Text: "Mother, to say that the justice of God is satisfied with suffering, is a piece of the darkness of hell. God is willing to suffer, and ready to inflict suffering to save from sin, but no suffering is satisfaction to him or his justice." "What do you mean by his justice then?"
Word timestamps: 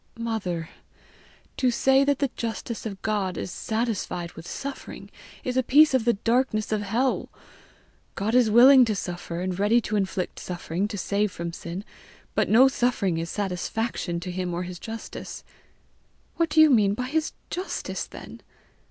"Mother, 0.17 0.69
to 1.57 1.69
say 1.69 2.03
that 2.03 2.17
the 2.17 2.31
justice 2.35 2.87
of 2.87 2.99
God 3.03 3.37
is 3.37 3.51
satisfied 3.51 4.31
with 4.31 4.47
suffering, 4.47 5.11
is 5.43 5.57
a 5.57 5.61
piece 5.61 5.93
of 5.93 6.05
the 6.05 6.13
darkness 6.13 6.71
of 6.71 6.81
hell. 6.81 7.29
God 8.15 8.33
is 8.33 8.49
willing 8.49 8.83
to 8.85 8.95
suffer, 8.95 9.41
and 9.41 9.59
ready 9.59 9.79
to 9.81 9.95
inflict 9.95 10.39
suffering 10.39 10.87
to 10.87 10.97
save 10.97 11.31
from 11.31 11.53
sin, 11.53 11.83
but 12.33 12.49
no 12.49 12.67
suffering 12.67 13.19
is 13.19 13.29
satisfaction 13.29 14.19
to 14.21 14.31
him 14.31 14.55
or 14.55 14.63
his 14.63 14.79
justice." 14.79 15.43
"What 16.35 16.49
do 16.49 16.61
you 16.61 16.71
mean 16.71 16.95
by 16.95 17.05
his 17.05 17.33
justice 17.51 18.07
then?" 18.07 18.41